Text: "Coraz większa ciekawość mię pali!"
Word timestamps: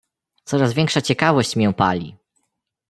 "Coraz 0.45 0.73
większa 0.73 1.01
ciekawość 1.01 1.55
mię 1.55 1.73
pali!" 1.73 2.15